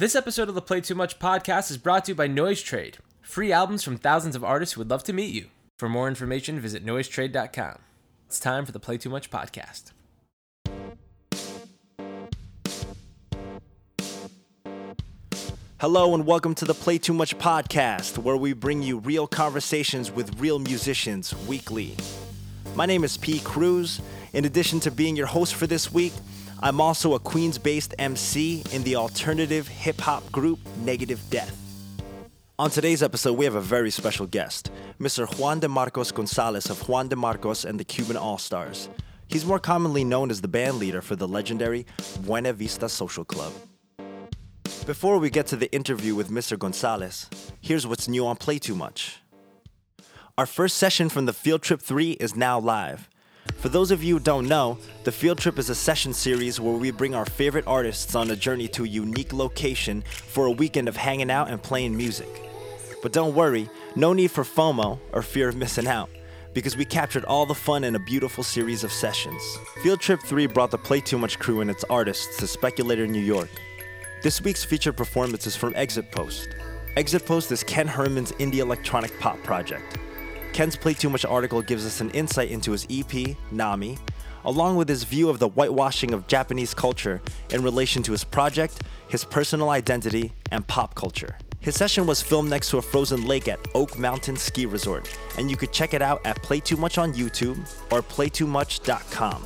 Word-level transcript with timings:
This 0.00 0.16
episode 0.16 0.48
of 0.48 0.54
the 0.54 0.62
Play 0.62 0.80
Too 0.80 0.94
Much 0.94 1.18
podcast 1.18 1.70
is 1.70 1.76
brought 1.76 2.06
to 2.06 2.12
you 2.12 2.14
by 2.14 2.26
NoiseTrade. 2.26 2.94
Free 3.20 3.52
albums 3.52 3.82
from 3.82 3.98
thousands 3.98 4.34
of 4.34 4.42
artists 4.42 4.72
who 4.72 4.80
would 4.80 4.88
love 4.88 5.04
to 5.04 5.12
meet 5.12 5.34
you. 5.34 5.48
For 5.78 5.90
more 5.90 6.08
information, 6.08 6.58
visit 6.58 6.82
noisetrade.com. 6.86 7.80
It's 8.24 8.40
time 8.40 8.64
for 8.64 8.72
the 8.72 8.80
Play 8.80 8.96
Too 8.96 9.10
Much 9.10 9.30
podcast. 9.30 9.92
Hello 15.80 16.14
and 16.14 16.24
welcome 16.24 16.54
to 16.54 16.64
the 16.64 16.72
Play 16.72 16.96
Too 16.96 17.12
Much 17.12 17.36
podcast, 17.36 18.16
where 18.16 18.38
we 18.38 18.54
bring 18.54 18.82
you 18.82 19.00
real 19.00 19.26
conversations 19.26 20.10
with 20.10 20.40
real 20.40 20.58
musicians 20.58 21.36
weekly. 21.46 21.94
My 22.74 22.86
name 22.86 23.04
is 23.04 23.18
P. 23.18 23.38
Cruz. 23.40 24.00
In 24.32 24.44
addition 24.44 24.78
to 24.80 24.90
being 24.92 25.16
your 25.16 25.26
host 25.26 25.56
for 25.56 25.66
this 25.66 25.92
week, 25.92 26.12
I'm 26.60 26.80
also 26.80 27.14
a 27.14 27.18
Queens 27.18 27.58
based 27.58 27.94
MC 27.98 28.62
in 28.70 28.84
the 28.84 28.94
alternative 28.94 29.66
hip 29.66 30.00
hop 30.00 30.30
group 30.30 30.60
Negative 30.84 31.20
Death. 31.30 31.56
On 32.56 32.70
today's 32.70 33.02
episode, 33.02 33.32
we 33.32 33.44
have 33.44 33.56
a 33.56 33.60
very 33.60 33.90
special 33.90 34.26
guest, 34.26 34.70
Mr. 35.00 35.26
Juan 35.38 35.58
de 35.58 35.68
Marcos 35.68 36.12
Gonzalez 36.12 36.70
of 36.70 36.88
Juan 36.88 37.08
de 37.08 37.16
Marcos 37.16 37.64
and 37.64 37.80
the 37.80 37.84
Cuban 37.84 38.16
All 38.16 38.38
Stars. 38.38 38.88
He's 39.26 39.46
more 39.46 39.58
commonly 39.58 40.04
known 40.04 40.30
as 40.30 40.42
the 40.42 40.48
band 40.48 40.78
leader 40.78 41.00
for 41.00 41.16
the 41.16 41.26
legendary 41.26 41.86
Buena 42.20 42.52
Vista 42.52 42.88
Social 42.88 43.24
Club. 43.24 43.52
Before 44.86 45.18
we 45.18 45.30
get 45.30 45.46
to 45.48 45.56
the 45.56 45.72
interview 45.72 46.14
with 46.14 46.30
Mr. 46.30 46.58
Gonzalez, 46.58 47.28
here's 47.60 47.86
what's 47.86 48.08
new 48.08 48.26
on 48.26 48.36
Play 48.36 48.58
Too 48.58 48.74
Much. 48.76 49.20
Our 50.38 50.46
first 50.46 50.76
session 50.76 51.08
from 51.08 51.26
the 51.26 51.32
Field 51.32 51.62
Trip 51.62 51.80
3 51.80 52.12
is 52.12 52.36
now 52.36 52.60
live. 52.60 53.08
For 53.60 53.68
those 53.68 53.90
of 53.90 54.02
you 54.02 54.14
who 54.14 54.20
don't 54.20 54.48
know, 54.48 54.78
the 55.04 55.12
Field 55.12 55.36
Trip 55.36 55.58
is 55.58 55.68
a 55.68 55.74
session 55.74 56.14
series 56.14 56.58
where 56.58 56.72
we 56.72 56.90
bring 56.90 57.14
our 57.14 57.26
favorite 57.26 57.66
artists 57.66 58.14
on 58.14 58.30
a 58.30 58.36
journey 58.36 58.68
to 58.68 58.84
a 58.84 58.88
unique 58.88 59.34
location 59.34 60.02
for 60.28 60.46
a 60.46 60.50
weekend 60.50 60.88
of 60.88 60.96
hanging 60.96 61.30
out 61.30 61.50
and 61.50 61.62
playing 61.62 61.94
music. 61.94 62.42
But 63.02 63.12
don't 63.12 63.34
worry, 63.34 63.68
no 63.94 64.14
need 64.14 64.30
for 64.30 64.44
FOMO 64.44 64.98
or 65.12 65.20
fear 65.20 65.50
of 65.50 65.56
missing 65.56 65.86
out, 65.86 66.08
because 66.54 66.74
we 66.74 66.86
captured 66.86 67.26
all 67.26 67.44
the 67.44 67.54
fun 67.54 67.84
in 67.84 67.96
a 67.96 67.98
beautiful 67.98 68.42
series 68.42 68.82
of 68.82 68.92
sessions. 68.92 69.42
Field 69.82 70.00
Trip 70.00 70.20
3 70.22 70.46
brought 70.46 70.70
the 70.70 70.78
Play 70.78 71.02
Too 71.02 71.18
Much 71.18 71.38
crew 71.38 71.60
and 71.60 71.70
its 71.70 71.84
artists 71.90 72.38
to 72.38 72.46
Speculator, 72.46 73.06
New 73.06 73.20
York. 73.20 73.50
This 74.22 74.40
week's 74.40 74.64
featured 74.64 74.96
performance 74.96 75.46
is 75.46 75.54
from 75.54 75.74
Exit 75.76 76.10
Post. 76.12 76.48
Exit 76.96 77.26
Post 77.26 77.52
is 77.52 77.62
Ken 77.62 77.86
Herman's 77.86 78.32
indie 78.32 78.60
electronic 78.60 79.20
pop 79.20 79.42
project. 79.42 79.98
Ken's 80.52 80.76
Play 80.76 80.94
Too 80.94 81.08
Much 81.08 81.24
article 81.24 81.62
gives 81.62 81.86
us 81.86 82.00
an 82.00 82.10
insight 82.10 82.50
into 82.50 82.72
his 82.72 82.86
EP, 82.90 83.36
Nami, 83.50 83.98
along 84.44 84.76
with 84.76 84.88
his 84.88 85.04
view 85.04 85.28
of 85.28 85.38
the 85.38 85.48
whitewashing 85.48 86.12
of 86.12 86.26
Japanese 86.26 86.74
culture 86.74 87.22
in 87.50 87.62
relation 87.62 88.02
to 88.02 88.12
his 88.12 88.24
project, 88.24 88.82
his 89.08 89.24
personal 89.24 89.70
identity, 89.70 90.32
and 90.50 90.66
pop 90.66 90.94
culture. 90.94 91.36
His 91.60 91.74
session 91.76 92.06
was 92.06 92.22
filmed 92.22 92.50
next 92.50 92.70
to 92.70 92.78
a 92.78 92.82
frozen 92.82 93.26
lake 93.26 93.46
at 93.46 93.60
Oak 93.74 93.98
Mountain 93.98 94.36
Ski 94.36 94.66
Resort, 94.66 95.14
and 95.38 95.50
you 95.50 95.56
could 95.56 95.72
check 95.72 95.94
it 95.94 96.02
out 96.02 96.20
at 96.24 96.42
Play 96.42 96.60
Too 96.60 96.76
Much 96.76 96.98
on 96.98 97.12
YouTube 97.12 97.58
or 97.92 98.02
playtoomuch.com. 98.02 99.44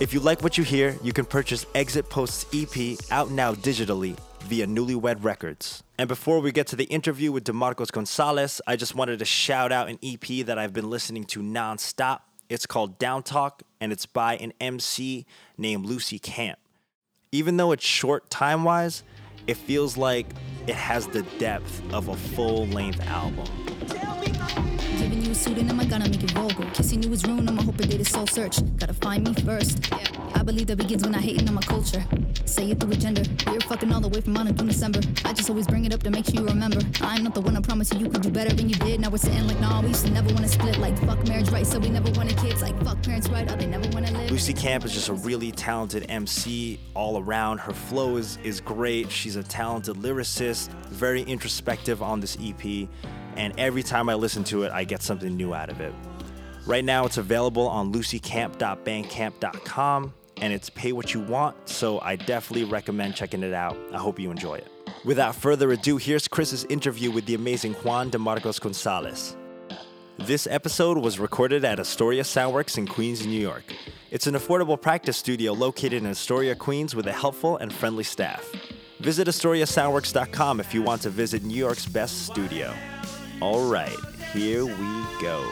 If 0.00 0.14
you 0.14 0.20
like 0.20 0.42
what 0.42 0.56
you 0.56 0.64
hear, 0.64 0.96
you 1.02 1.12
can 1.12 1.26
purchase 1.26 1.66
Exit 1.74 2.08
Post's 2.08 2.46
EP 2.54 2.98
out 3.10 3.30
now 3.30 3.52
digitally 3.52 4.16
via 4.50 4.66
Newlywed 4.66 5.22
Records. 5.22 5.84
And 5.96 6.08
before 6.08 6.40
we 6.40 6.50
get 6.50 6.66
to 6.66 6.76
the 6.76 6.86
interview 6.86 7.30
with 7.30 7.44
de 7.44 7.52
Marcos 7.52 7.92
Gonzalez, 7.92 8.60
I 8.66 8.74
just 8.74 8.96
wanted 8.96 9.20
to 9.20 9.24
shout 9.24 9.70
out 9.70 9.88
an 9.88 9.96
EP 10.02 10.44
that 10.44 10.58
I've 10.58 10.72
been 10.72 10.90
listening 10.90 11.22
to 11.26 11.40
nonstop. 11.40 12.22
It's 12.48 12.66
called 12.66 12.98
Down 12.98 13.22
Talk, 13.22 13.62
and 13.80 13.92
it's 13.92 14.06
by 14.06 14.34
an 14.38 14.52
MC 14.60 15.24
named 15.56 15.86
Lucy 15.86 16.18
Camp. 16.18 16.58
Even 17.30 17.58
though 17.58 17.70
it's 17.70 17.84
short 17.84 18.28
time 18.28 18.64
wise, 18.64 19.04
it 19.46 19.56
feels 19.56 19.96
like 19.96 20.26
it 20.66 20.74
has 20.74 21.06
the 21.06 21.22
depth 21.38 21.80
of 21.94 22.08
a 22.08 22.16
full 22.16 22.66
length 22.66 23.00
album. 23.06 23.46
Giving 24.98 25.22
you 25.22 25.30
a 25.30 25.70
I'm 25.70 25.88
gonna 25.88 26.08
make 26.08 26.24
it. 26.24 26.74
Kissing 26.74 27.04
you 27.04 27.12
is 27.12 27.24
ruin, 27.24 27.48
I'ma 27.48 27.62
did 27.70 28.04
soul 28.04 28.26
search. 28.26 28.58
Gotta 28.78 28.94
find 28.94 29.28
me 29.28 29.34
first. 29.44 29.78
I 30.40 30.42
believe 30.42 30.68
that 30.68 30.76
begins 30.76 31.04
when 31.04 31.14
I 31.14 31.20
hating 31.20 31.46
on 31.48 31.54
my 31.54 31.60
culture. 31.60 32.02
Say 32.46 32.70
it 32.70 32.80
through 32.80 32.92
a 32.92 32.96
gender. 32.96 33.22
We're 33.46 33.60
fucking 33.60 33.92
all 33.92 34.00
the 34.00 34.08
way 34.08 34.22
from 34.22 34.32
Monaco, 34.32 34.64
December. 34.64 35.00
I 35.26 35.34
just 35.34 35.50
always 35.50 35.66
bring 35.66 35.84
it 35.84 35.92
up 35.92 36.02
to 36.02 36.10
make 36.10 36.24
sure 36.24 36.36
you 36.36 36.46
remember. 36.46 36.80
I'm 37.02 37.24
not 37.24 37.34
the 37.34 37.42
one 37.42 37.58
I 37.58 37.60
promise 37.60 37.92
you 37.92 37.98
you 37.98 38.08
could 38.08 38.22
do 38.22 38.30
better 38.30 38.48
than 38.48 38.70
you 38.70 38.74
did. 38.76 39.00
Now 39.00 39.10
we're 39.10 39.18
sitting 39.18 39.46
like, 39.46 39.60
nah, 39.60 39.82
we 39.82 39.88
used 39.88 40.06
to 40.06 40.10
never 40.10 40.32
wanna 40.32 40.48
split. 40.48 40.78
Like, 40.78 40.96
fuck 41.00 41.28
marriage 41.28 41.50
right, 41.50 41.66
so 41.66 41.78
we 41.78 41.90
never 41.90 42.10
wanted 42.12 42.38
kids. 42.38 42.62
Like, 42.62 42.82
fuck 42.82 43.02
parents 43.02 43.28
right, 43.28 43.46
oh, 43.52 43.54
they 43.54 43.66
never 43.66 43.86
wanna 43.90 44.10
live. 44.12 44.30
Lucy 44.30 44.54
Camp 44.54 44.86
is 44.86 44.94
just 44.94 45.10
a 45.10 45.12
really 45.12 45.52
talented 45.52 46.06
MC 46.08 46.80
all 46.94 47.22
around. 47.22 47.58
Her 47.58 47.74
flow 47.74 48.16
is, 48.16 48.38
is 48.42 48.62
great. 48.62 49.10
She's 49.10 49.36
a 49.36 49.42
talented 49.42 49.96
lyricist, 49.96 50.70
very 50.86 51.20
introspective 51.20 52.02
on 52.02 52.20
this 52.20 52.38
EP, 52.40 52.88
and 53.36 53.52
every 53.58 53.82
time 53.82 54.08
I 54.08 54.14
listen 54.14 54.42
to 54.44 54.62
it, 54.62 54.72
I 54.72 54.84
get 54.84 55.02
something 55.02 55.36
new 55.36 55.52
out 55.52 55.68
of 55.68 55.82
it. 55.82 55.92
Right 56.66 56.84
now, 56.84 57.04
it's 57.04 57.16
available 57.16 57.68
on 57.68 57.92
lucycamp.bandcamp.com, 57.92 60.14
and 60.40 60.52
it's 60.52 60.70
pay 60.70 60.92
what 60.92 61.14
you 61.14 61.20
want, 61.20 61.68
so 61.68 62.00
I 62.00 62.16
definitely 62.16 62.64
recommend 62.64 63.14
checking 63.14 63.42
it 63.42 63.54
out. 63.54 63.76
I 63.92 63.98
hope 63.98 64.18
you 64.18 64.30
enjoy 64.30 64.54
it. 64.54 64.68
Without 65.04 65.34
further 65.34 65.72
ado, 65.72 65.96
here's 65.96 66.28
Chris's 66.28 66.64
interview 66.64 67.10
with 67.10 67.26
the 67.26 67.34
amazing 67.34 67.74
Juan 67.74 68.10
de 68.10 68.18
Marcos 68.18 68.58
Gonzalez. 68.58 69.36
This 70.18 70.46
episode 70.46 70.98
was 70.98 71.18
recorded 71.18 71.64
at 71.64 71.80
Astoria 71.80 72.22
Soundworks 72.22 72.76
in 72.76 72.86
Queens, 72.86 73.26
New 73.26 73.40
York. 73.40 73.64
It's 74.10 74.26
an 74.26 74.34
affordable 74.34 74.80
practice 74.80 75.16
studio 75.16 75.52
located 75.52 75.94
in 75.94 76.06
Astoria, 76.06 76.54
Queens, 76.54 76.94
with 76.94 77.06
a 77.06 77.12
helpful 77.12 77.56
and 77.56 77.72
friendly 77.72 78.04
staff. 78.04 78.44
Visit 78.98 79.28
AstoriaSoundworks.com 79.28 80.60
if 80.60 80.74
you 80.74 80.82
want 80.82 81.00
to 81.02 81.10
visit 81.10 81.42
New 81.42 81.56
York's 81.56 81.86
best 81.86 82.26
studio. 82.26 82.74
All 83.40 83.66
right, 83.70 83.96
here 84.34 84.66
we 84.66 85.04
go. 85.22 85.42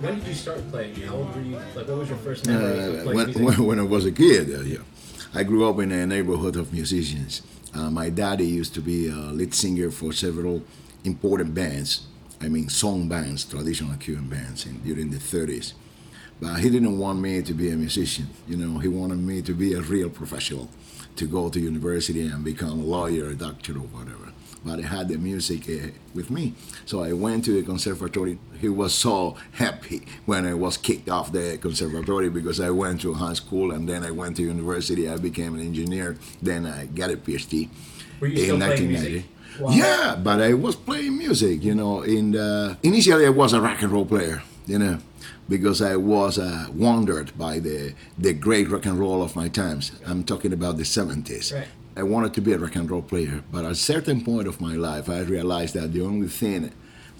When, 0.00 0.10
when 0.10 0.18
did 0.20 0.28
you 0.28 0.34
start 0.34 0.70
playing? 0.70 0.94
How 0.96 1.14
old 1.16 1.34
were 1.34 1.40
you? 1.42 1.56
Like, 1.74 1.88
what 1.88 1.98
was 1.98 2.08
your 2.08 2.18
first 2.18 2.46
memory 2.46 2.78
Uh, 2.78 3.02
playing 3.02 3.06
when, 3.16 3.26
music? 3.26 3.42
when, 3.42 3.64
when 3.66 3.78
I 3.78 3.82
was 3.82 4.04
a 4.06 4.12
kid, 4.12 4.54
uh, 4.54 4.60
yeah. 4.62 4.78
I 5.34 5.42
grew 5.42 5.68
up 5.68 5.78
in 5.80 5.92
a 5.92 6.06
neighborhood 6.06 6.56
of 6.56 6.72
musicians. 6.72 7.42
Uh, 7.74 7.90
my 7.90 8.08
daddy 8.08 8.46
used 8.46 8.74
to 8.74 8.80
be 8.80 9.08
a 9.08 9.14
lead 9.14 9.54
singer 9.54 9.90
for 9.90 10.12
several 10.12 10.62
important 11.04 11.54
bands. 11.54 12.06
I 12.40 12.48
mean, 12.48 12.68
song 12.68 13.08
bands, 13.08 13.44
traditional 13.44 13.96
Cuban 13.96 14.28
bands, 14.28 14.64
in, 14.66 14.78
during 14.80 15.10
the 15.10 15.18
30s. 15.18 15.72
But 16.40 16.60
he 16.60 16.70
didn't 16.70 16.98
want 16.98 17.20
me 17.20 17.42
to 17.42 17.52
be 17.52 17.70
a 17.70 17.76
musician. 17.76 18.28
You 18.46 18.56
know, 18.56 18.78
he 18.78 18.88
wanted 18.88 19.18
me 19.18 19.42
to 19.42 19.52
be 19.52 19.74
a 19.74 19.80
real 19.80 20.08
professional, 20.08 20.68
to 21.16 21.26
go 21.26 21.48
to 21.50 21.58
university 21.60 22.26
and 22.28 22.44
become 22.44 22.78
a 22.80 22.84
lawyer, 22.84 23.26
a 23.30 23.34
doctor, 23.34 23.72
or 23.72 23.86
whatever. 23.96 24.32
But 24.64 24.80
I 24.80 24.82
had 24.82 25.08
the 25.08 25.18
music 25.18 25.68
uh, 25.68 25.88
with 26.14 26.30
me. 26.30 26.54
So 26.84 27.02
I 27.02 27.12
went 27.12 27.44
to 27.46 27.52
the 27.52 27.62
conservatory. 27.62 28.38
He 28.60 28.68
was 28.68 28.92
so 28.94 29.36
happy 29.52 30.02
when 30.26 30.46
I 30.46 30.54
was 30.54 30.76
kicked 30.76 31.08
off 31.08 31.32
the 31.32 31.58
conservatory 31.60 32.28
because 32.28 32.60
I 32.60 32.70
went 32.70 33.00
to 33.02 33.14
high 33.14 33.34
school 33.34 33.70
and 33.72 33.88
then 33.88 34.04
I 34.04 34.10
went 34.10 34.36
to 34.36 34.42
university. 34.42 35.08
I 35.08 35.16
became 35.16 35.54
an 35.54 35.60
engineer. 35.60 36.16
Then 36.42 36.66
I 36.66 36.86
got 36.86 37.10
a 37.10 37.16
PhD 37.16 37.68
Were 38.20 38.26
you 38.26 38.38
still 38.38 38.56
playing 38.58 38.88
music? 38.88 39.24
Wow. 39.60 39.70
Yeah, 39.70 40.16
but 40.22 40.40
I 40.40 40.54
was 40.54 40.76
playing 40.76 41.18
music, 41.18 41.64
you 41.64 41.74
know. 41.74 42.02
In 42.02 42.32
the, 42.32 42.76
initially, 42.82 43.26
I 43.26 43.30
was 43.30 43.52
a 43.52 43.60
rock 43.60 43.82
and 43.82 43.90
roll 43.90 44.06
player, 44.06 44.42
you 44.66 44.78
know, 44.78 44.98
because 45.48 45.82
I 45.82 45.96
was 45.96 46.38
uh, 46.38 46.66
wandered 46.72 47.36
by 47.36 47.58
the 47.58 47.94
the 48.16 48.34
great 48.34 48.68
rock 48.70 48.86
and 48.86 48.98
roll 48.98 49.20
of 49.22 49.34
my 49.34 49.48
times. 49.48 49.90
I'm 50.06 50.22
talking 50.22 50.52
about 50.52 50.76
the 50.76 50.84
70s. 50.84 51.52
Right. 51.52 51.66
I 51.98 52.04
wanted 52.04 52.32
to 52.34 52.40
be 52.40 52.52
a 52.52 52.58
rock 52.58 52.76
and 52.76 52.88
roll 52.88 53.02
player, 53.02 53.42
but 53.50 53.64
at 53.64 53.72
a 53.72 53.74
certain 53.74 54.22
point 54.24 54.46
of 54.46 54.60
my 54.60 54.76
life, 54.76 55.10
I 55.10 55.18
realized 55.22 55.74
that 55.74 55.92
the 55.92 56.02
only 56.02 56.28
thing, 56.28 56.70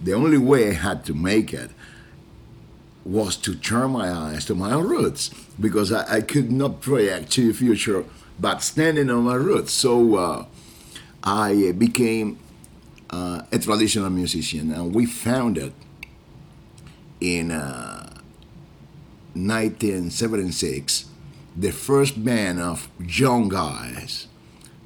the 0.01 0.13
only 0.15 0.39
way 0.39 0.69
I 0.69 0.75
had 0.75 1.05
to 1.07 1.15
make 1.15 1.53
it 1.53 1.73
was 3.05 3.37
to 3.39 3.57
turn 3.57 3.91
my 3.91 4.09
eyes 4.09 4.45
to 4.45 4.55
my 4.55 4.71
own 4.71 4.87
roots 4.87 5.31
because 5.59 5.91
I, 5.91 6.19
I 6.19 6.21
could 6.21 6.53
not 6.53 6.81
project 6.81 7.33
to 7.33 7.49
the 7.49 7.55
future 7.55 8.05
but 8.39 8.63
standing 8.63 9.11
on 9.11 9.25
my 9.25 9.35
roots. 9.35 9.73
So 9.73 10.15
uh, 10.15 10.47
I 11.25 11.73
became 11.77 12.39
uh, 13.11 13.43
a 13.51 13.59
traditional 13.59 14.11
musician, 14.11 14.71
and 14.71 14.95
we 14.95 15.07
founded 15.07 15.73
in 17.21 17.51
uh, 17.51 18.15
1976, 19.35 21.07
the 21.57 21.73
first 21.73 22.25
band 22.25 22.61
of 22.61 22.89
young 23.01 23.49
guys 23.49 24.29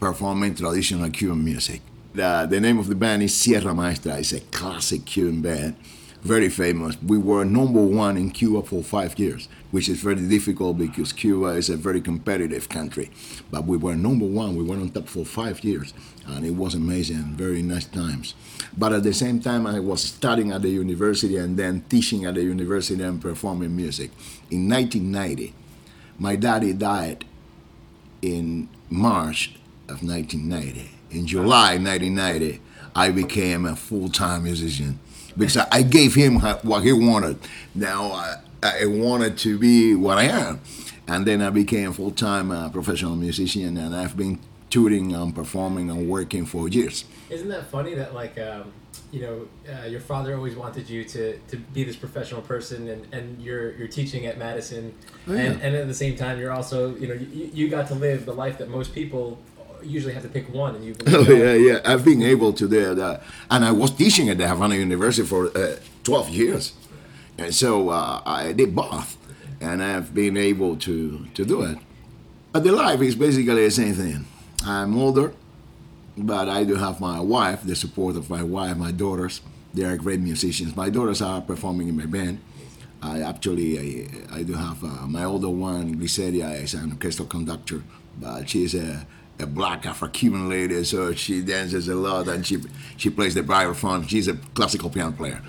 performing 0.02 0.52
traditional 0.52 1.08
Cuban 1.10 1.44
music. 1.44 1.80
The, 2.12 2.44
the 2.50 2.58
name 2.58 2.80
of 2.80 2.88
the 2.88 2.96
band 2.96 3.22
is 3.22 3.36
Sierra 3.36 3.72
Maestra. 3.72 4.18
It's 4.18 4.32
a 4.32 4.40
classic 4.40 5.04
Cuban 5.04 5.40
band, 5.40 5.76
very 6.22 6.48
famous. 6.48 7.00
We 7.00 7.18
were 7.18 7.44
number 7.44 7.80
one 7.80 8.16
in 8.16 8.32
Cuba 8.32 8.66
for 8.66 8.82
five 8.82 9.16
years, 9.16 9.48
which 9.70 9.88
is 9.88 10.02
very 10.02 10.26
difficult 10.26 10.76
because 10.76 11.12
Cuba 11.12 11.50
is 11.50 11.70
a 11.70 11.76
very 11.76 12.00
competitive 12.00 12.68
country. 12.68 13.12
But 13.52 13.64
we 13.64 13.76
were 13.76 13.94
number 13.94 14.26
one. 14.26 14.56
We 14.56 14.64
were 14.64 14.74
on 14.74 14.88
top 14.88 15.06
for 15.06 15.24
five 15.24 15.62
years, 15.62 15.94
and 16.26 16.44
it 16.44 16.56
was 16.56 16.74
amazing. 16.74 17.36
Very 17.36 17.62
nice 17.62 17.84
times. 17.84 18.34
But 18.76 18.92
at 18.92 19.04
the 19.04 19.14
same 19.14 19.38
time, 19.38 19.68
I 19.68 19.78
was 19.78 20.02
studying 20.02 20.50
at 20.50 20.62
the 20.62 20.70
university 20.70 21.36
and 21.36 21.56
then 21.56 21.84
teaching 21.88 22.24
at 22.24 22.34
the 22.34 22.42
university 22.42 23.00
and 23.04 23.22
performing 23.22 23.76
music. 23.76 24.10
In 24.50 24.68
1990, 24.68 25.54
my 26.18 26.34
daddy 26.34 26.72
died 26.72 27.24
in 28.20 28.68
March 28.90 29.54
of 29.92 30.02
1990. 30.02 30.90
In 31.10 31.26
July 31.26 31.76
1990, 31.76 32.60
I 32.94 33.10
became 33.10 33.66
a 33.66 33.76
full-time 33.76 34.44
musician 34.44 34.98
because 35.36 35.56
I, 35.56 35.66
I 35.70 35.82
gave 35.82 36.14
him 36.14 36.40
what 36.40 36.82
he 36.82 36.92
wanted. 36.92 37.38
Now 37.74 38.12
I, 38.12 38.36
I 38.62 38.86
wanted 38.86 39.36
to 39.38 39.58
be 39.58 39.94
what 39.94 40.18
I 40.18 40.24
am, 40.24 40.60
and 41.06 41.26
then 41.26 41.42
I 41.42 41.50
became 41.50 41.90
a 41.90 41.92
full-time 41.94 42.50
uh, 42.50 42.68
professional 42.70 43.16
musician, 43.16 43.76
and 43.76 43.94
I've 43.94 44.16
been 44.16 44.38
touring 44.70 45.14
and 45.14 45.34
performing 45.34 45.90
and 45.90 46.08
working 46.08 46.46
for 46.46 46.68
years. 46.68 47.04
Isn't 47.28 47.48
that 47.48 47.66
funny 47.66 47.94
that 47.94 48.14
like 48.14 48.38
um, 48.38 48.72
you 49.10 49.20
know 49.20 49.48
uh, 49.70 49.84
your 49.86 50.00
father 50.00 50.34
always 50.34 50.56
wanted 50.56 50.88
you 50.88 51.04
to, 51.04 51.36
to 51.48 51.56
be 51.56 51.84
this 51.84 51.96
professional 51.96 52.40
person 52.40 52.88
and, 52.88 53.06
and 53.12 53.42
you're 53.42 53.72
you're 53.72 53.88
teaching 53.88 54.24
at 54.26 54.38
Madison 54.38 54.94
Oh, 55.28 55.34
yeah. 55.34 55.40
and, 55.40 55.62
and 55.62 55.76
at 55.76 55.86
the 55.88 55.94
same 55.94 56.16
time 56.16 56.38
you're 56.40 56.52
also 56.52 56.94
you 56.96 57.08
know 57.08 57.14
you, 57.14 57.50
you 57.52 57.68
got 57.68 57.86
to 57.88 57.94
live 57.94 58.24
the 58.24 58.32
life 58.34 58.56
that 58.58 58.68
most 58.70 58.94
people 58.94 59.38
usually 59.84 60.14
have 60.14 60.22
to 60.22 60.28
pick 60.28 60.52
one 60.52 60.74
and 60.74 60.98
been 60.98 61.14
Oh 61.14 61.32
yeah, 61.32 61.54
yeah. 61.54 61.80
I've 61.84 62.04
been 62.04 62.22
able 62.22 62.52
to 62.52 62.68
do 62.68 62.94
that, 62.94 63.22
and 63.50 63.64
I 63.64 63.72
was 63.72 63.90
teaching 63.90 64.28
at 64.28 64.38
the 64.38 64.48
Havana 64.48 64.74
University 64.76 65.26
for 65.26 65.56
uh, 65.56 65.76
12 66.04 66.28
years, 66.30 66.72
and 67.38 67.54
so 67.54 67.90
uh, 67.90 68.22
I 68.24 68.52
did 68.52 68.74
both, 68.74 69.16
and 69.60 69.82
I've 69.82 70.14
been 70.14 70.36
able 70.36 70.76
to 70.76 71.26
to 71.34 71.44
do 71.44 71.62
it. 71.62 71.78
But 72.52 72.64
the 72.64 72.72
life 72.72 73.00
is 73.00 73.14
basically 73.14 73.64
the 73.64 73.70
same 73.70 73.94
thing. 73.94 74.26
I'm 74.66 74.96
older, 74.96 75.32
but 76.16 76.48
I 76.48 76.64
do 76.64 76.74
have 76.76 77.00
my 77.00 77.20
wife, 77.20 77.62
the 77.62 77.74
support 77.74 78.16
of 78.16 78.28
my 78.28 78.42
wife, 78.42 78.76
my 78.76 78.92
daughters. 78.92 79.40
They 79.74 79.84
are 79.84 79.96
great 79.96 80.20
musicians. 80.20 80.76
My 80.76 80.90
daughters 80.90 81.22
are 81.22 81.40
performing 81.40 81.88
in 81.88 81.96
my 81.96 82.04
band. 82.06 82.40
I 83.02 83.20
actually 83.22 83.78
I, 83.78 84.38
I 84.38 84.42
do 84.44 84.52
have 84.52 84.84
uh, 84.84 85.06
my 85.06 85.24
older 85.24 85.48
one, 85.48 85.96
Gliceria, 85.96 86.62
is 86.62 86.74
an 86.74 86.92
orchestral 86.92 87.26
conductor, 87.26 87.82
but 88.20 88.48
she's 88.48 88.74
a, 88.74 89.06
a 89.42 89.46
black 89.46 89.84
Afro-Cuban 89.86 90.48
lady, 90.48 90.82
so 90.84 91.12
she 91.14 91.42
dances 91.42 91.88
a 91.88 91.94
lot 91.94 92.28
and 92.28 92.46
she 92.46 92.58
she 92.96 93.10
plays 93.10 93.34
the 93.34 93.42
vibraphone. 93.42 94.08
She's 94.08 94.28
a 94.28 94.34
classical 94.54 94.88
piano 94.90 95.12
player, 95.12 95.40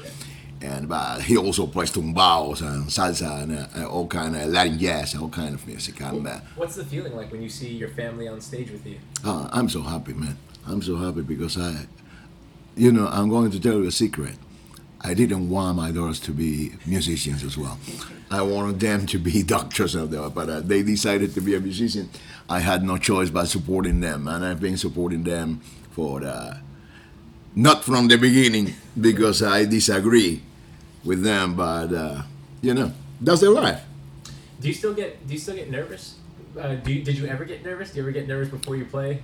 and 0.61 0.87
but 0.89 1.21
he 1.21 1.37
also 1.37 1.67
plays 1.67 1.91
tumbaos 1.91 2.61
and 2.61 2.85
salsa 2.87 3.43
and 3.43 3.51
uh, 3.83 3.87
all 3.89 4.07
kind 4.07 4.35
of 4.35 4.49
Latin 4.49 4.77
jazz, 4.79 5.15
all 5.15 5.29
kind 5.29 5.53
of 5.53 5.65
music. 5.67 6.01
And 6.01 6.27
uh, 6.27 6.39
What's 6.55 6.75
the 6.75 6.85
feeling 6.85 7.15
like 7.15 7.31
when 7.31 7.41
you 7.41 7.49
see 7.49 7.69
your 7.69 7.89
family 7.89 8.27
on 8.27 8.41
stage 8.41 8.71
with 8.71 8.85
you? 8.85 8.97
uh, 9.23 9.47
I'm 9.51 9.69
so 9.69 9.81
happy, 9.81 10.13
man. 10.13 10.37
I'm 10.67 10.81
so 10.81 10.95
happy 10.95 11.21
because 11.21 11.57
I, 11.57 11.87
you 12.75 12.91
know, 12.91 13.07
I'm 13.07 13.29
going 13.29 13.51
to 13.51 13.59
tell 13.59 13.73
you 13.81 13.87
a 13.87 13.91
secret. 13.91 14.35
I 15.03 15.13
didn't 15.13 15.49
want 15.49 15.77
my 15.77 15.91
daughters 15.91 16.19
to 16.21 16.31
be 16.31 16.73
musicians 16.85 17.43
as 17.43 17.57
well. 17.57 17.77
I 18.31 18.41
wanted 18.41 18.79
them 18.79 19.05
to 19.07 19.17
be 19.19 19.43
doctors 19.55 19.95
of 19.95 20.11
the, 20.11 20.29
but 20.29 20.49
uh, 20.49 20.61
they 20.61 20.81
decided 20.81 21.33
to 21.35 21.41
be 21.41 21.55
a 21.55 21.59
musician. 21.59 22.09
I 22.49 22.59
had 22.59 22.83
no 22.83 22.97
choice 22.97 23.29
but 23.29 23.45
supporting 23.47 23.99
them, 23.99 24.27
and 24.27 24.45
I've 24.45 24.61
been 24.61 24.77
supporting 24.77 25.23
them 25.23 25.61
for 25.91 26.23
uh, 26.23 26.57
not 27.55 27.83
from 27.83 28.07
the 28.07 28.17
beginning 28.17 28.73
because 28.99 29.43
I 29.43 29.65
disagree 29.65 30.41
with 31.03 31.23
them, 31.23 31.55
but 31.55 31.93
uh, 31.93 32.21
you 32.61 32.73
know, 32.73 32.93
that's 33.19 33.41
their 33.41 33.51
life. 33.51 33.83
Do 34.61 34.67
you 34.69 34.73
still 34.73 34.93
get 34.93 35.27
Do 35.27 35.33
you 35.33 35.39
still 35.39 35.55
get 35.55 35.69
nervous? 35.69 36.15
Uh, 36.57 36.75
do 36.75 36.93
you, 36.93 37.03
did 37.03 37.17
you 37.17 37.27
ever 37.27 37.45
get 37.45 37.65
nervous? 37.65 37.91
Do 37.91 37.97
you 37.97 38.03
ever 38.03 38.11
get 38.11 38.27
nervous 38.27 38.49
before 38.49 38.75
you 38.77 38.85
play? 38.85 39.23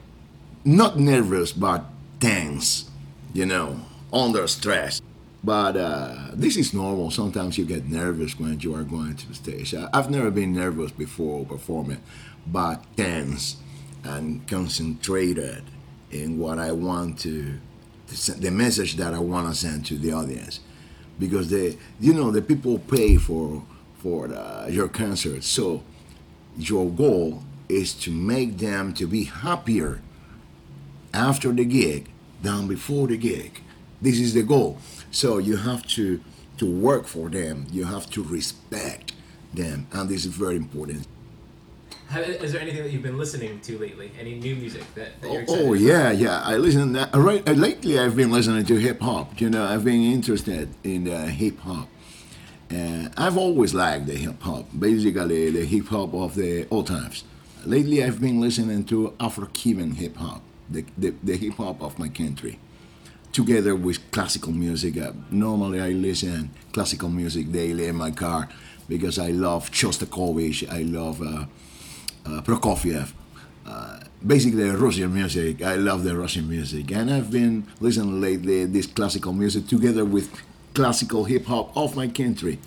not 0.66 1.00
nervous 1.00 1.54
but 1.54 1.86
tense 2.20 2.90
you 3.34 3.46
know 3.46 3.80
under 4.12 4.48
stress 4.48 5.02
but 5.44 5.78
uh, 5.78 6.32
this 6.34 6.58
is 6.58 6.74
normal 6.74 7.12
sometimes 7.12 7.58
you 7.58 7.66
get 7.66 7.86
nervous 7.88 8.38
when 8.40 8.60
you 8.60 8.76
are 8.76 8.84
going 8.84 9.16
to 9.16 9.28
the 9.28 9.34
stage 9.34 9.74
I- 9.74 9.90
i've 9.94 10.10
never 10.10 10.32
been 10.32 10.54
nervous 10.54 10.92
before 10.92 11.46
performing 11.46 12.02
but 12.46 12.84
tense 12.98 13.58
and 14.04 14.46
concentrated 14.48 15.64
in 16.12 16.38
what 16.40 16.60
i 16.60 16.72
want 16.72 17.20
to, 17.20 17.60
the 18.38 18.52
message 18.52 18.96
that 18.96 19.14
i 19.14 19.20
want 19.20 19.48
to 19.48 19.56
send 19.56 19.86
to 19.88 19.98
the 19.98 20.12
audience 20.12 20.60
because 21.18 21.50
they 21.50 21.78
you 22.00 22.14
know 22.14 22.32
the 22.32 22.42
people 22.42 22.80
pay 22.80 23.18
for 23.18 23.64
for 23.98 24.28
the, 24.28 24.68
your 24.70 24.88
concert 24.88 25.44
so 25.44 25.84
your 26.58 26.90
goal 26.90 27.44
is 27.68 27.94
to 27.94 28.12
make 28.12 28.58
them 28.58 28.94
to 28.94 29.06
be 29.08 29.26
happier 29.26 30.02
after 31.14 31.52
the 31.52 31.66
gig 31.66 32.10
than 32.42 32.68
before 32.68 33.08
the 33.08 33.18
gig. 33.18 33.62
This 34.02 34.20
is 34.20 34.34
the 34.34 34.44
goal. 34.44 34.78
So 35.12 35.38
you 35.38 35.58
have 35.58 35.86
to 35.96 36.22
to 36.58 36.66
work 36.66 37.06
for 37.06 37.30
them. 37.30 37.68
You 37.72 37.86
have 37.86 38.10
to 38.12 38.24
respect 38.24 39.14
them, 39.54 39.88
and 39.94 40.10
this 40.10 40.26
is 40.26 40.34
very 40.36 40.56
important. 40.58 41.08
Have, 42.10 42.28
is 42.28 42.52
there 42.54 42.62
anything 42.62 42.84
that 42.84 42.92
you've 42.92 43.04
been 43.04 43.18
listening 43.18 43.60
to 43.62 43.78
lately? 43.78 44.12
Any 44.20 44.36
new 44.40 44.56
music 44.56 44.84
that, 44.96 45.22
that 45.22 45.28
you're 45.32 45.42
Oh, 45.42 45.44
excited 45.44 45.64
oh 45.66 45.74
about? 45.74 45.82
yeah, 45.82 46.12
yeah. 46.12 46.42
I 46.44 46.58
listen. 46.58 46.96
Uh, 46.96 47.10
right 47.14 47.48
uh, 47.48 47.54
lately, 47.54 48.00
I've 48.00 48.16
been 48.16 48.32
listening 48.32 48.66
to 48.66 48.76
hip 48.76 49.00
hop. 49.02 49.40
You 49.40 49.50
know, 49.50 49.64
I've 49.64 49.84
been 49.86 50.02
interested 50.02 50.70
in 50.84 51.08
uh, 51.08 51.28
hip 51.28 51.60
hop. 51.60 51.88
And 52.72 53.12
I've 53.18 53.36
always 53.38 53.74
liked 53.74 54.06
the 54.06 54.14
hip 54.16 54.42
hop, 54.44 54.68
basically 54.78 55.50
the 55.50 55.66
hip 55.66 55.88
hop 55.88 56.14
of 56.14 56.36
the 56.36 56.68
old 56.70 56.86
times. 56.88 57.24
Lately, 57.66 58.04
I've 58.04 58.22
been 58.22 58.40
listening 58.40 58.84
to 58.86 59.14
Afro-Cuban 59.20 59.92
hip 59.96 60.16
hop, 60.18 60.42
the, 60.70 60.86
the, 60.96 61.16
the 61.24 61.36
hip 61.36 61.56
hop 61.56 61.82
of 61.82 61.98
my 61.98 62.10
country, 62.10 62.60
together 63.32 63.76
with 63.76 64.12
classical 64.12 64.52
music. 64.52 64.98
Uh, 64.98 65.12
normally, 65.32 65.82
I 65.82 65.90
listen 65.90 66.52
classical 66.72 67.10
music 67.10 67.52
daily 67.52 67.88
in 67.88 67.96
my 67.96 68.12
car 68.12 68.50
because 68.88 69.20
I 69.20 69.30
love 69.30 69.70
Shostakovich, 69.72 70.70
I 70.72 70.82
love 70.82 71.22
uh, 71.22 71.46
uh, 72.26 72.42
Prokofiev. 72.42 73.14
Uh, 73.66 74.00
basically, 74.26 74.64
Russian 74.70 75.14
music. 75.14 75.62
I 75.62 75.76
love 75.76 76.04
the 76.04 76.18
Russian 76.18 76.50
music, 76.50 76.92
and 76.92 77.12
I've 77.12 77.30
been 77.30 77.68
listening 77.80 78.20
lately 78.20 78.66
this 78.66 78.88
classical 78.88 79.32
music 79.32 79.68
together 79.68 80.04
with 80.04 80.32
classical 80.74 81.26
hip 81.26 81.46
hop 81.46 81.76
of 81.78 81.96
my 81.96 82.08
country, 82.08 82.58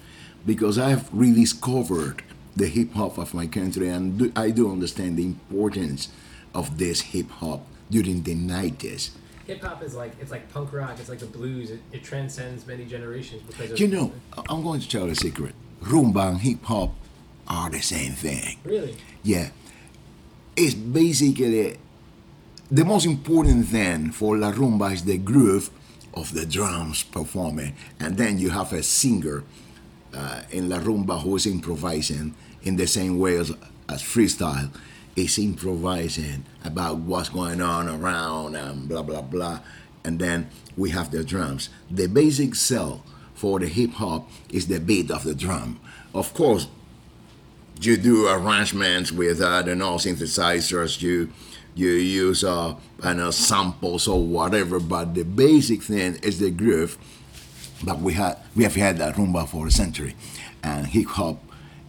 because 0.47 0.79
I've 0.79 1.13
rediscovered 1.13 2.23
the 2.55 2.67
hip 2.67 2.93
hop 2.93 3.19
of 3.19 3.35
my 3.35 3.47
country, 3.47 3.89
and 3.89 4.19
do, 4.19 4.33
I 4.37 4.51
do 4.51 4.71
understand 4.71 5.17
the 5.17 5.25
importance 5.25 6.09
of 6.55 6.79
this 6.79 7.01
hip 7.01 7.31
hop 7.31 7.67
during 7.91 8.23
the 8.23 8.37
90s. 8.37 9.11
Hip 9.53 9.63
hop 9.63 9.83
is 9.83 9.95
like 9.95 10.13
it's 10.19 10.31
like 10.31 10.51
punk 10.51 10.73
rock. 10.73 10.99
It's 10.99 11.11
like 11.11 11.19
the 11.19 11.27
blues. 11.27 11.71
It, 11.71 11.81
it 11.93 12.03
transcends 12.03 12.67
many 12.67 12.87
generations 12.87 13.43
because 13.43 13.73
of 13.73 13.79
You 13.79 13.89
know, 13.89 14.13
I'm 14.49 14.63
going 14.63 14.81
to 14.81 14.89
tell 14.89 15.11
a 15.11 15.15
secret. 15.15 15.55
Rumba 15.83 16.31
and 16.31 16.41
hip 16.41 16.65
hop 16.65 16.95
are 17.47 17.69
the 17.69 17.83
same 17.83 18.13
thing. 18.13 18.59
Really, 18.65 18.97
Yeah. 19.23 19.51
It's 20.57 20.75
basically 20.75 21.79
the 22.71 22.85
most 22.85 23.05
important 23.07 23.69
thing 23.69 24.11
for 24.11 24.37
La 24.39 24.53
Rumba 24.53 24.93
is 24.93 25.05
the 25.05 25.19
groove 25.19 25.71
of 26.15 26.33
the 26.33 26.47
drums 26.47 27.03
performing. 27.03 27.75
And 28.01 28.17
then 28.17 28.39
you 28.39 28.51
have 28.51 28.73
a 28.73 28.83
singer 28.83 29.45
uh, 30.15 30.43
in 30.51 30.69
La 30.69 30.79
Rumba 30.79 31.23
who 31.23 31.37
is 31.37 31.47
improvising 31.47 32.35
in 32.63 32.77
the 32.77 32.87
same 32.87 33.19
way 33.19 33.37
as, 33.37 33.51
as 33.89 34.03
freestyle. 34.03 34.71
Is 35.15 35.39
improvising 35.39 36.45
about 36.65 36.99
what's 36.99 37.29
going 37.29 37.61
on 37.61 37.87
around 37.87 38.57
and 38.57 38.89
blah 38.89 39.03
blah 39.03 39.21
blah. 39.21 39.61
And 40.05 40.19
then 40.19 40.49
we 40.77 40.91
have 40.91 41.11
the 41.11 41.23
drums. 41.23 41.69
The 41.91 42.07
basic 42.09 42.55
cell 42.55 43.05
for 43.35 43.61
the 43.61 43.67
hip 43.67 43.91
hop 43.93 44.31
is 44.51 44.69
the 44.69 44.81
beat 44.81 45.11
of 45.11 45.25
the 45.25 45.35
drum. 45.35 45.79
Of 46.15 46.33
course, 46.33 46.67
you 47.81 47.97
do 47.97 48.29
arrangements 48.29 49.13
with 49.13 49.41
uh, 49.41 49.49
I 49.49 49.63
don't 49.63 49.79
synthesizers. 49.79 51.03
You 51.03 51.31
you 51.75 51.91
use 51.91 52.45
uh, 52.45 52.77
know 53.03 53.31
samples 53.31 54.09
or 54.09 54.23
whatever, 54.23 54.79
but 54.81 55.15
the 55.15 55.25
basic 55.25 55.83
thing 55.83 56.17
is 56.23 56.39
the 56.39 56.51
groove. 56.51 56.97
But 57.85 58.01
we 58.01 58.15
had 58.15 58.39
we 58.55 58.65
have 58.65 58.77
had 58.77 58.99
that 58.99 59.17
rumba 59.17 59.49
for 59.49 59.67
a 59.67 59.71
century, 59.71 60.15
and 60.63 60.87
hip 60.87 61.09
hop 61.09 61.43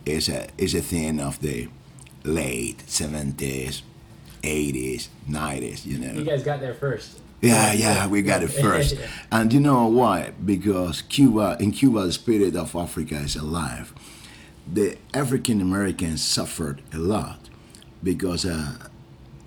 is 0.05 0.29
a 0.29 0.47
is 0.57 0.73
a 0.73 0.81
thing 0.81 1.19
of 1.19 1.39
the 1.41 1.69
late 2.23 2.83
seventies, 2.89 3.83
eighties, 4.43 5.09
nineties. 5.27 5.85
You 5.85 5.99
know. 5.99 6.13
you 6.13 6.25
guys 6.25 6.43
got 6.43 6.59
there 6.59 6.73
first. 6.73 7.19
Yeah, 7.41 7.73
yeah, 7.73 8.07
we 8.07 8.21
got 8.21 8.41
it 8.41 8.49
first. 8.51 8.95
And 9.31 9.51
you 9.51 9.59
know 9.59 9.85
why? 9.87 10.31
Because 10.45 11.01
Cuba, 11.01 11.57
in 11.59 11.71
Cuba, 11.71 12.05
the 12.05 12.13
spirit 12.13 12.55
of 12.55 12.73
Africa 12.75 13.15
is 13.15 13.35
alive. 13.35 13.93
the 14.65 14.97
African 15.13 15.59
Americans 15.61 16.23
suffered 16.23 16.81
a 16.93 16.97
lot 16.97 17.49
because 18.01 18.45
uh, 18.45 18.87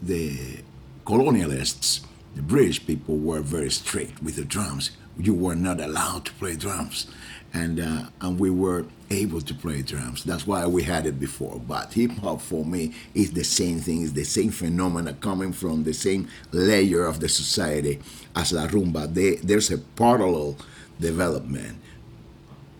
the 0.03 0.59
colonialists, 1.07 2.05
the 2.37 2.43
British 2.43 2.87
people, 2.87 3.17
were 3.17 3.41
very 3.41 3.71
strict 3.71 4.23
with 4.23 4.37
the 4.37 4.45
drums. 4.45 4.91
You 5.19 5.33
were 5.35 5.57
not 5.57 5.81
allowed 5.81 6.27
to 6.27 6.33
play 6.35 6.55
drums, 6.55 7.07
and 7.55 7.81
uh, 7.81 8.05
and 8.21 8.39
we 8.39 8.51
were 8.51 8.85
able 9.11 9.41
to 9.41 9.55
play 9.55 9.81
drums. 9.81 10.23
That's 10.23 10.47
why 10.47 10.67
we 10.67 10.83
had 10.83 11.07
it 11.07 11.19
before. 11.19 11.59
But 11.59 11.95
hip 11.95 12.11
hop 12.19 12.43
for 12.43 12.65
me 12.65 12.93
is 13.15 13.33
the 13.33 13.45
same 13.45 13.81
thing. 13.81 14.03
It's 14.03 14.13
the 14.13 14.25
same 14.25 14.51
phenomena 14.51 15.15
coming 15.15 15.53
from 15.53 15.85
the 15.85 15.95
same 15.95 16.29
layer 16.53 17.07
of 17.07 17.21
the 17.21 17.29
society 17.31 18.01
as 18.35 18.53
la 18.53 18.67
rumba. 18.67 19.13
They, 19.13 19.37
there's 19.37 19.71
a 19.71 19.79
parallel 19.79 20.57
development. 21.01 21.79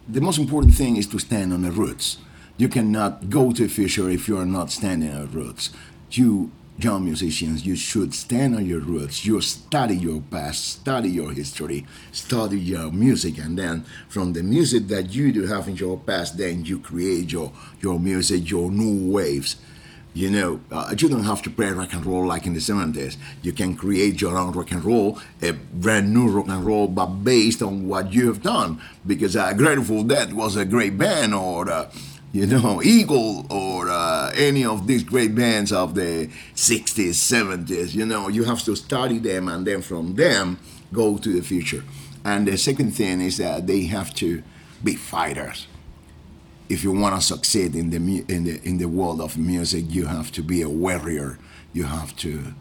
The 0.07 0.21
most 0.21 0.39
important 0.39 0.75
thing 0.75 0.97
is 0.97 1.07
to 1.09 1.19
stand 1.19 1.55
on 1.55 1.63
the 1.63 1.71
roots. 1.71 2.19
You 2.59 2.69
cannot 2.69 3.31
go 3.31 3.53
to 3.53 3.63
the 3.63 3.69
future 3.69 4.11
if 4.11 4.29
you 4.29 4.39
are 4.39 4.47
not 4.47 4.71
standing 4.71 5.13
on 5.13 5.31
roots. 5.33 5.71
You 6.11 6.53
young 6.79 7.05
musicians, 7.05 7.65
you 7.65 7.77
should 7.77 8.15
stand 8.15 8.55
on 8.55 8.67
your 8.67 8.81
roots. 8.81 9.25
You 9.25 9.41
study 9.41 9.97
your 9.97 10.21
past, 10.21 10.81
study 10.81 11.09
your 11.11 11.33
history, 11.33 11.87
study 12.13 12.59
your 12.59 12.91
music, 12.93 13.39
and 13.39 13.59
then 13.59 13.85
from 14.09 14.33
the 14.33 14.43
music 14.43 14.89
that 14.89 15.15
you 15.15 15.33
do 15.33 15.47
have 15.47 15.69
in 15.69 15.77
your 15.77 15.99
past, 15.99 16.37
then 16.37 16.65
you 16.65 16.79
create 16.79 17.33
your 17.33 17.53
your 17.81 17.99
music, 17.99 18.51
your 18.51 18.71
new 18.71 19.11
waves. 19.11 19.57
You 20.13 20.31
know, 20.31 20.61
uh, 20.73 20.95
you 20.97 21.11
don't 21.11 21.25
have 21.25 21.43
to 21.43 21.51
play 21.51 21.71
rock 21.73 21.93
and 21.93 22.07
roll 22.07 22.27
like 22.27 22.47
in 22.47 22.55
the 22.55 22.59
70s. 22.59 23.19
You 23.43 23.53
can 23.53 23.77
create 23.77 24.19
your 24.23 24.39
own 24.39 24.53
rock 24.53 24.73
and 24.73 24.83
roll, 24.83 25.21
a 25.43 25.53
brand 25.53 26.15
new 26.15 26.29
rock 26.29 26.49
and 26.49 26.65
roll, 26.65 26.89
but 26.89 27.07
based 27.23 27.61
on 27.61 27.87
what 27.87 28.15
you 28.15 28.29
have 28.29 28.41
done. 28.41 28.81
Because 29.07 29.37
uh, 29.37 29.53
Grateful 29.53 30.05
Dead 30.05 30.33
was 30.33 30.57
a 30.57 30.65
great 30.65 30.97
band, 30.97 31.35
or 31.35 31.71
uh, 31.71 31.91
you 32.33 32.47
know, 32.47 32.83
Eagle 32.83 33.47
or 33.51 33.76
any 34.37 34.65
of 34.65 34.87
these 34.87 35.03
great 35.03 35.35
bands 35.35 35.73
of 35.73 35.95
the 35.95 36.29
60s, 36.55 37.11
70s. 37.11 37.95
You 37.95 38.07
know, 38.07 38.29
you 38.29 38.45
have 38.45 38.63
to 38.65 38.77
study 38.77 39.19
them 39.19 39.49
and 39.49 39.67
then 39.67 39.83
from 39.83 40.15
them 40.15 40.59
go 40.93 41.19
to 41.19 41.33
the 41.33 41.43
future. 41.43 41.85
And 42.25 42.47
the 42.47 42.57
second 42.59 42.93
thing 42.93 43.21
is 43.21 43.39
that 43.39 43.67
they 43.67 43.85
have 43.85 44.15
to 44.15 44.43
be 44.83 44.95
fighters. 44.95 45.67
If 46.69 46.83
you 46.83 46.93
want 46.93 47.15
to 47.15 47.21
succeed 47.21 47.77
in 47.77 47.91
the 47.91 48.25
in 48.29 48.45
the 48.45 48.61
in 48.65 48.79
the 48.79 48.89
world 48.89 49.21
of 49.21 49.39
music, 49.39 49.85
you 49.89 50.07
have 50.07 50.33
to 50.33 50.43
be 50.43 50.63
a 50.63 50.69
warrior. 50.69 51.39
You 51.73 51.85
have 51.85 52.17
to 52.17 52.55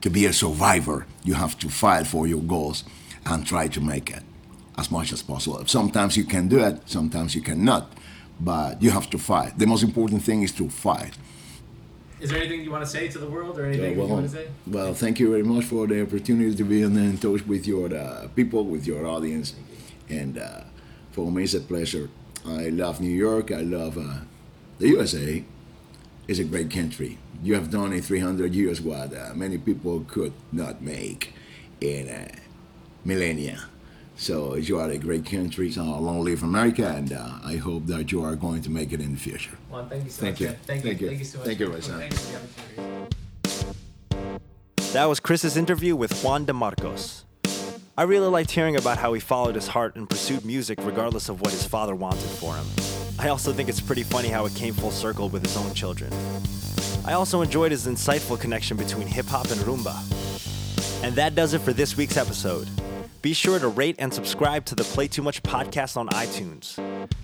to 0.00 0.08
be 0.08 0.24
a 0.24 0.32
survivor. 0.32 1.06
You 1.22 1.34
have 1.34 1.58
to 1.58 1.68
fight 1.68 2.06
for 2.06 2.26
your 2.26 2.40
goals 2.40 2.84
and 3.26 3.46
try 3.46 3.68
to 3.68 3.80
make 3.80 4.10
it 4.10 4.22
as 4.78 4.90
much 4.90 5.12
as 5.12 5.22
possible. 5.22 5.62
Sometimes 5.66 6.16
you 6.16 6.24
can 6.24 6.48
do 6.48 6.60
it, 6.60 6.80
sometimes 6.86 7.34
you 7.34 7.42
cannot, 7.42 7.92
but 8.40 8.82
you 8.82 8.90
have 8.90 9.08
to 9.10 9.18
fight. 9.18 9.58
The 9.58 9.66
most 9.66 9.82
important 9.82 10.22
thing 10.22 10.42
is 10.42 10.52
to 10.52 10.68
fight. 10.68 11.14
Is 12.20 12.30
there 12.30 12.40
anything 12.40 12.62
you 12.62 12.72
want 12.72 12.84
to 12.84 12.90
say 12.90 13.06
to 13.08 13.18
the 13.18 13.28
world 13.30 13.58
or 13.58 13.66
anything 13.66 13.96
well, 13.96 14.08
you 14.08 14.14
want 14.14 14.30
to 14.30 14.36
say? 14.36 14.48
well, 14.66 14.92
thank 14.92 15.20
you 15.20 15.30
very 15.30 15.44
much 15.44 15.64
for 15.64 15.86
the 15.86 16.02
opportunity 16.02 16.54
to 16.54 16.64
be 16.64 16.82
in 16.82 17.18
touch 17.18 17.46
with 17.46 17.66
your 17.66 17.94
uh, 17.94 18.28
people, 18.34 18.64
with 18.64 18.86
your 18.86 19.06
audience, 19.06 19.54
and 20.08 20.38
uh, 20.38 20.62
for 21.12 21.30
me 21.30 21.44
it's 21.44 21.54
a 21.54 21.60
pleasure. 21.60 22.10
I 22.44 22.70
love 22.70 23.00
New 23.00 23.10
York. 23.10 23.52
I 23.52 23.60
love 23.60 23.98
uh, 23.98 24.20
the 24.78 24.88
USA. 24.88 25.44
It's 26.26 26.38
a 26.40 26.44
great 26.44 26.70
country. 26.70 27.18
You 27.42 27.54
have 27.54 27.70
done 27.70 27.92
in 27.92 28.02
300 28.02 28.54
years 28.54 28.80
what 28.80 29.16
uh, 29.16 29.32
many 29.34 29.56
people 29.58 30.04
could 30.08 30.32
not 30.52 30.82
make 30.82 31.32
in 31.80 32.30
millennia. 33.04 33.60
So 34.20 34.56
you 34.56 34.78
are 34.80 34.90
a 34.90 34.98
great 34.98 35.24
country. 35.24 35.70
So 35.70 35.82
long 35.84 36.24
live 36.24 36.42
America, 36.42 36.86
and 36.88 37.12
uh, 37.12 37.38
I 37.44 37.54
hope 37.56 37.86
that 37.86 38.10
you 38.10 38.22
are 38.24 38.34
going 38.34 38.62
to 38.62 38.70
make 38.70 38.92
it 38.92 39.00
in 39.00 39.12
the 39.14 39.18
future. 39.18 39.56
Well, 39.70 39.86
thank 39.88 40.04
you 40.04 40.10
so 40.10 40.20
Thank 40.22 40.34
much. 40.34 40.40
you. 40.40 40.48
Thank, 40.66 40.82
Thank 40.82 41.00
you. 41.00 41.06
you. 41.06 41.08
Thank 41.08 41.18
you 41.20 41.24
so 41.24 41.38
much. 41.38 41.46
Thank 41.46 41.60
you, 41.60 41.70
Well, 41.70 41.78
Raisan. 41.78 42.12
For 42.12 42.80
the. 44.76 44.92
That 44.92 45.04
was 45.04 45.20
Chris's 45.20 45.56
interview 45.56 45.94
with 45.94 46.20
Juan 46.24 46.44
de 46.46 46.52
Marcos. 46.52 47.24
I 47.96 48.02
really 48.02 48.28
liked 48.28 48.50
hearing 48.50 48.76
about 48.76 48.98
how 48.98 49.12
he 49.12 49.20
followed 49.20 49.54
his 49.54 49.68
heart 49.68 49.94
and 49.96 50.08
pursued 50.08 50.44
music 50.44 50.78
regardless 50.82 51.28
of 51.28 51.40
what 51.40 51.50
his 51.52 51.64
father 51.64 51.94
wanted 51.94 52.28
for 52.40 52.54
him. 52.54 52.66
I 53.18 53.28
also 53.28 53.52
think 53.52 53.68
it's 53.68 53.80
pretty 53.80 54.02
funny 54.04 54.28
how 54.28 54.46
it 54.46 54.54
came 54.54 54.72
full 54.74 54.90
circle 54.92 55.28
with 55.28 55.42
his 55.44 55.56
own 55.56 55.74
children. 55.74 56.12
I 57.04 57.12
also 57.14 57.42
enjoyed 57.42 57.70
his 57.72 57.86
insightful 57.86 58.38
connection 58.38 58.76
between 58.76 59.06
hip 59.06 59.26
hop 59.26 59.50
and 59.50 59.60
rumba. 59.60 59.96
And 61.04 61.14
that 61.16 61.34
does 61.34 61.54
it 61.54 61.60
for 61.60 61.72
this 61.72 61.96
week's 61.96 62.16
episode. 62.16 62.68
Be 63.20 63.32
sure 63.32 63.58
to 63.58 63.66
rate 63.66 63.96
and 63.98 64.14
subscribe 64.14 64.64
to 64.66 64.76
the 64.76 64.84
Play 64.84 65.08
Too 65.08 65.22
Much 65.22 65.42
podcast 65.42 65.96
on 65.96 66.08
iTunes. 66.10 66.78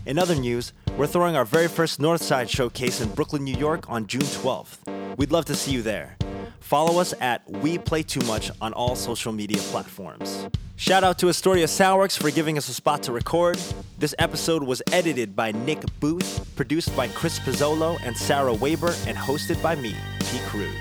In 0.07 0.19
other 0.19 0.35
news, 0.35 0.73
we're 0.97 1.07
throwing 1.07 1.37
our 1.37 1.45
very 1.45 1.69
first 1.69 2.01
Northside 2.01 2.49
showcase 2.49 3.01
in 3.01 3.11
Brooklyn, 3.11 3.45
New 3.45 3.57
York 3.57 3.89
on 3.89 4.09
June 4.09 4.23
12th. 4.23 5.17
We'd 5.17 5.31
love 5.31 5.45
to 5.45 5.55
see 5.55 5.71
you 5.71 5.83
there. 5.83 6.17
Follow 6.59 7.01
us 7.01 7.15
at 7.21 7.49
We 7.49 7.79
Play 7.79 8.03
Too 8.03 8.27
Much 8.27 8.51
on 8.61 8.73
all 8.73 8.97
social 8.97 9.33
media 9.33 9.59
platforms. 9.71 10.49
Shout 10.75 11.05
out 11.05 11.17
to 11.21 11.29
Astoria 11.29 11.67
Soundworks 11.67 12.21
for 12.21 12.33
giving 12.33 12.59
us 12.59 12.69
a 12.69 12.75
spot 12.75 13.05
to 13.05 13.13
record. 13.13 13.57
This 13.97 14.17
episode 14.19 14.65
was 14.65 14.83
edited 14.91 15.37
by 15.37 15.53
Nick 15.53 15.85
Booth, 16.01 16.57
produced 16.57 16.95
by 16.97 17.07
Chris 17.07 17.39
Pizzolo 17.39 18.01
and 18.03 18.17
Sarah 18.17 18.53
Weber, 18.53 18.93
and 19.07 19.17
hosted 19.17 19.63
by 19.63 19.77
me, 19.77 19.95
P. 20.19 20.41
Cruz. 20.47 20.75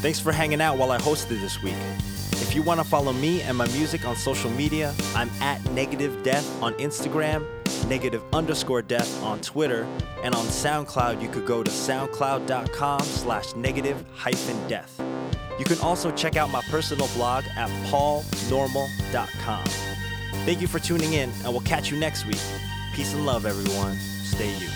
Thanks 0.00 0.20
for 0.20 0.30
hanging 0.30 0.60
out 0.60 0.78
while 0.78 0.92
I 0.92 0.98
hosted 0.98 1.40
this 1.40 1.60
week. 1.60 1.74
If 2.46 2.54
you 2.54 2.62
want 2.62 2.78
to 2.80 2.86
follow 2.86 3.12
me 3.12 3.42
and 3.42 3.58
my 3.58 3.66
music 3.68 4.06
on 4.06 4.14
social 4.14 4.50
media, 4.52 4.94
I'm 5.16 5.28
at 5.40 5.62
Negative 5.72 6.22
Death 6.22 6.62
on 6.62 6.74
Instagram, 6.74 7.44
negative 7.88 8.22
underscore 8.32 8.82
death 8.82 9.20
on 9.22 9.40
Twitter, 9.40 9.84
and 10.22 10.32
on 10.32 10.46
SoundCloud 10.46 11.20
you 11.20 11.28
could 11.28 11.44
go 11.44 11.64
to 11.64 11.70
soundcloud.com 11.70 13.00
slash 13.00 13.54
negative 13.56 14.02
hyphen 14.14 14.68
death. 14.68 15.02
You 15.58 15.64
can 15.64 15.78
also 15.80 16.12
check 16.12 16.36
out 16.36 16.50
my 16.50 16.62
personal 16.62 17.08
blog 17.14 17.44
at 17.56 17.68
paulnormal.com. 17.90 19.64
Thank 20.44 20.60
you 20.60 20.68
for 20.68 20.78
tuning 20.78 21.14
in, 21.14 21.30
and 21.42 21.52
we'll 21.52 21.62
catch 21.62 21.90
you 21.90 21.98
next 21.98 22.26
week. 22.26 22.40
Peace 22.94 23.12
and 23.12 23.26
love, 23.26 23.44
everyone. 23.44 23.96
Stay 23.96 24.56
you. 24.58 24.68